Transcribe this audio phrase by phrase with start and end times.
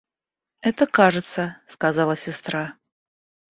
[0.61, 2.73] —Это кажется,— сказала сестра.